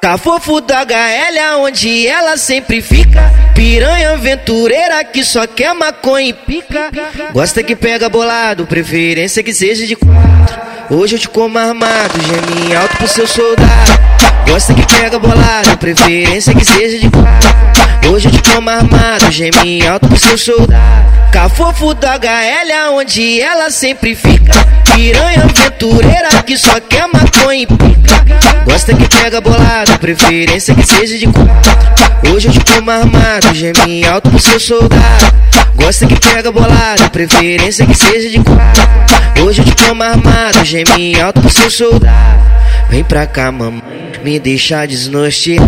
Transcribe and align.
Cafofo 0.00 0.60
da 0.60 0.84
HL 0.84 1.58
onde 1.58 2.06
ela 2.06 2.36
sempre 2.36 2.80
fica. 2.80 3.32
Piranha 3.52 4.12
aventureira 4.12 5.02
que 5.02 5.24
só 5.24 5.44
quer 5.44 5.74
maconha 5.74 6.28
e 6.28 6.32
pica. 6.32 6.88
Gosta 7.32 7.60
que 7.60 7.74
pega 7.74 8.08
bolado, 8.08 8.64
preferência 8.64 9.42
que 9.42 9.52
seja 9.52 9.88
de 9.88 9.96
quatro. 9.96 10.56
Hoje 10.88 11.16
eu 11.16 11.18
te 11.18 11.28
como 11.28 11.58
armado, 11.58 12.14
gemi 12.20 12.76
alto 12.76 12.96
pro 12.96 13.08
seu 13.08 13.26
soldado. 13.26 14.00
Gosta 14.48 14.72
que 14.72 14.86
pega 14.86 15.18
bolado, 15.18 15.78
preferência 15.78 16.54
que 16.54 16.64
seja 16.64 17.00
de 17.00 17.10
quatro. 17.10 18.12
Hoje 18.12 18.28
eu 18.28 18.32
te 18.32 18.54
como 18.54 18.70
armado, 18.70 19.32
gemi 19.32 19.84
alto 19.84 20.06
pro 20.06 20.16
seu 20.16 20.38
soldado. 20.38 21.30
Cafofo 21.32 21.92
da 21.92 22.16
HL 22.20 22.92
onde 22.92 23.40
ela 23.40 23.68
sempre 23.68 24.14
fica. 24.14 24.52
Piranha 24.94 25.43
aventureira 25.74 26.42
que 26.42 26.56
só 26.56 26.80
quer 26.80 27.06
maconha 27.08 27.62
e 27.62 27.66
pica 27.66 28.24
Gosta 28.64 28.94
que 28.94 29.08
pega 29.08 29.40
bolado, 29.40 29.98
preferência 29.98 30.74
que 30.74 30.86
seja 30.86 31.18
de 31.18 31.26
quatro 31.26 32.32
Hoje 32.32 32.48
eu 32.48 32.52
te 32.52 32.60
como 32.64 32.90
armado, 32.90 33.54
gemi 33.54 34.04
alto 34.06 34.30
pro 34.30 34.38
seu 34.38 34.58
soldado. 34.58 35.34
Gosta 35.74 36.06
que 36.06 36.18
pega 36.18 36.50
bolado, 36.50 37.10
preferência 37.10 37.84
que 37.86 37.94
seja 37.94 38.30
de 38.30 38.40
quatro 38.40 39.44
Hoje 39.44 39.60
eu 39.60 39.64
te 39.64 39.74
como 39.84 40.02
armado, 40.02 40.64
gemi 40.64 41.20
alto 41.20 41.40
pro 41.40 41.50
seu 41.50 41.70
soldado. 41.70 42.40
Vem 42.88 43.04
pra 43.04 43.26
cá, 43.26 43.50
mamãe, 43.52 43.82
me 44.22 44.38
deixa 44.38 44.86
desnortear 44.86 45.64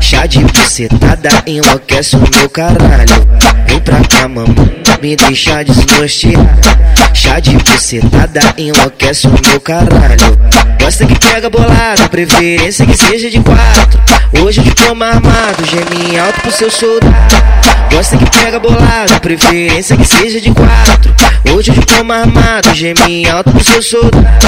Chá 0.00 0.26
de 0.26 0.40
bucetada 0.40 1.30
enlouquece 1.46 2.16
o 2.16 2.20
meu 2.36 2.48
caralho. 2.48 3.28
Vem 3.66 3.80
pra 3.80 4.00
cá, 4.00 4.28
mamãe, 4.28 4.69
me 5.02 5.16
deixa 5.16 5.62
desnortear 5.62 6.80
Chá 7.14 7.40
de 7.40 7.56
bucetada 7.56 8.54
enlouquece 8.56 9.26
o 9.26 9.30
meu 9.30 9.60
caralho. 9.60 10.38
Gosta 10.80 11.06
que 11.06 11.18
pega 11.18 11.50
bolado, 11.50 12.08
preferência 12.10 12.86
que 12.86 12.96
seja 12.96 13.30
de 13.30 13.40
quatro. 13.40 14.00
Hoje 14.42 14.60
de 14.62 14.74
como 14.74 15.04
armado, 15.04 15.64
gemi 15.66 16.18
alto 16.18 16.40
pro 16.40 16.52
seu 16.52 16.70
soldado. 16.70 17.34
Gosta 17.92 18.16
que 18.16 18.24
pega 18.30 18.58
bolado, 18.58 19.20
preferência 19.20 19.96
que 19.96 20.04
seja 20.04 20.40
de 20.40 20.50
quatro. 20.52 21.14
Hoje 21.54 21.72
de 21.72 21.86
como 21.86 22.12
armado, 22.12 22.74
gemi 22.74 23.26
alto 23.28 23.50
pro 23.50 23.64
seu 23.64 23.82
soldado. 23.82 24.46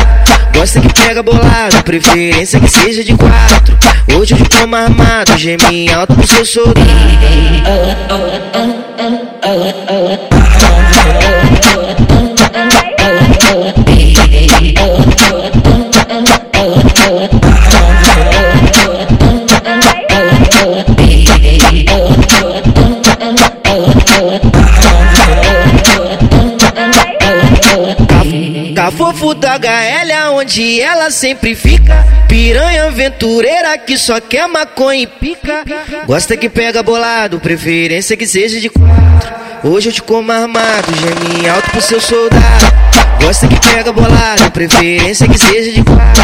Gosta 0.55 0.81
que 0.81 0.89
pega 0.95 1.23
bolado, 1.23 1.83
preferência 1.85 2.61
que 2.61 2.69
seja 2.69 3.03
de 3.03 3.15
quatro. 3.15 3.77
Hoje 4.17 4.35
de 4.35 4.49
como 4.49 4.77
armado, 4.77 5.37
gemi 5.37 5.91
alto 5.91 6.15
pro 6.15 6.27
seu 6.27 6.45
soldado 6.45 6.83
Cafofo 28.83 29.33
da 29.33 29.55
HL 29.61 30.33
onde 30.33 30.81
ela 30.81 31.09
sempre 31.09 31.55
fica. 31.55 32.05
Piranha 32.29 32.87
aventureira 32.87 33.79
que 33.79 33.97
só 33.97 34.21
quer 34.21 34.49
maconha 34.49 35.05
e 35.05 35.07
pica. 35.07 35.65
Gosta 36.05 36.37
que 36.37 36.49
pega 36.49 36.83
bolado, 36.83 37.39
preferência 37.39 38.17
que 38.17 38.27
seja 38.27 38.59
de 38.61 38.69
quatro. 38.69 39.71
Hoje 39.71 39.91
eu 39.91 39.93
te 39.93 40.03
como 40.03 40.33
armado, 40.33 40.93
gemi 40.97 41.49
alto 41.49 41.71
pro 41.71 41.81
seu 41.81 42.01
soldado 42.01 42.73
Gosta 43.23 43.47
que 43.47 43.61
pega 43.61 43.93
bolado, 43.93 44.51
preferência 44.51 45.29
que 45.29 45.39
seja 45.39 45.73
de 45.73 45.83
quatro 45.83 46.23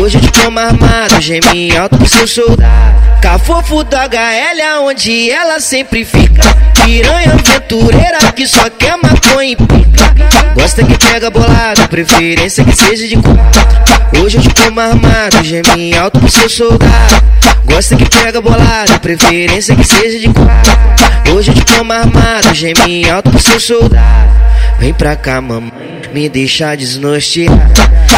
Hoje 0.00 0.18
eu 0.18 0.20
te 0.20 0.30
como 0.30 0.58
armado, 0.60 1.20
gemi 1.20 1.76
alto 1.76 1.98
pro 1.98 2.08
seu 2.08 2.26
soldado. 2.26 3.20
Cafofo 3.20 3.82
da 3.82 4.06
HL 4.06 4.82
onde 4.82 5.28
ela 5.30 5.58
sempre 5.58 6.04
fica. 6.04 6.42
Piranha 6.84 7.32
aventureira 7.32 8.32
que 8.34 8.46
só 8.46 8.70
quer 8.70 8.96
maconha 8.96 9.52
e 9.52 9.56
pica. 9.56 10.14
Gosta 10.54 10.84
que 10.84 10.96
pega 10.98 11.28
bolado, 11.30 11.88
preferência 11.88 12.64
que 12.64 12.74
seja 12.74 13.08
de 13.08 13.16
quatro 13.16 14.22
Hoje 14.22 14.38
eu 14.38 14.42
te 14.42 14.54
como 14.54 14.80
armado, 14.80 15.42
gemi 15.42 15.94
alto 15.96 16.20
pro 16.20 16.30
seu 16.30 16.48
soldado. 16.48 17.22
Gosta 17.64 17.96
que 17.96 18.08
pega 18.08 18.40
bolado, 18.40 19.00
preferência 19.00 19.74
que 19.74 19.84
seja 19.84 20.18
de 20.18 20.28
quatro 20.28 21.34
Hoje 21.34 21.50
eu 21.50 21.54
te 21.54 21.64
como 21.76 21.92
armado, 21.92 22.54
gemi 22.54 23.08
alto 23.10 23.30
pro 23.30 23.40
seu 23.40 23.58
soldado. 23.58 24.30
Vem 24.78 24.94
pra 24.94 25.16
cá, 25.16 25.40
mamãe, 25.40 25.97
me 26.12 26.28
deixa 26.28 26.74
desnortear 26.74 27.52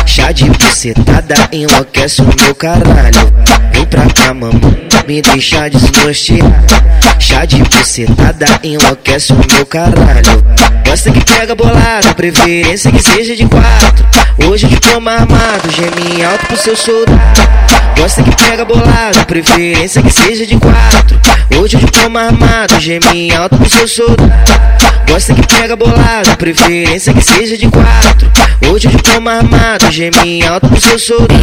Chá 0.06 0.32
de 0.32 0.44
bucetada 0.50 1.48
enlouquece 1.52 2.20
o 2.22 2.24
meu 2.24 2.54
caralho. 2.54 3.32
Vem 3.72 3.84
pra 3.84 4.06
cá, 4.06 4.34
mamãe, 4.34 4.88
me 5.06 5.22
deixa 5.22 5.68
desnortear 5.68 6.64
Chá 7.18 7.44
de 7.44 7.62
bucetada 7.62 8.46
enlouquece 8.62 9.32
o 9.32 9.36
meu 9.36 9.64
caralho. 9.66 10.44
Gosta 10.86 11.10
que 11.10 11.24
pega 11.24 11.54
bolado, 11.54 12.14
preferência 12.16 12.90
que 12.90 13.02
seja 13.02 13.36
de 13.36 13.46
quatro. 13.46 14.06
Hoje 14.48 14.66
eu 14.66 14.70
te 14.70 14.80
como 14.92 15.08
armado, 15.08 15.70
gemi 15.70 16.24
alto 16.24 16.46
pro 16.46 16.56
seu 16.56 16.76
soldado. 16.76 17.20
Gosta 17.96 18.22
que 18.22 18.34
pega 18.36 18.64
bolado, 18.64 19.24
preferência 19.26 20.02
que 20.02 20.10
seja 20.10 20.46
de 20.46 20.56
quatro. 20.56 21.20
Hoje 21.60 21.76
te 22.00 22.04
como 22.04 22.18
armado, 22.18 22.80
gemi 22.80 23.30
alto 23.32 23.56
pro 23.56 23.68
seu 23.68 23.86
soldado 23.86 24.30
Gosta 25.08 25.34
que 25.34 25.46
pega 25.46 25.76
bolado, 25.76 26.36
preferência 26.38 27.12
que 27.12 27.22
seja 27.22 27.56
de 27.56 27.68
quatro 27.68 28.30
Hoje 28.70 28.86
eu 28.86 28.92
te 28.92 29.12
como 29.12 29.28
armado, 29.28 29.90
gemi 29.90 30.42
alto 30.44 30.68
pro 30.68 30.80
seu 30.80 30.98
soldado 30.98 31.34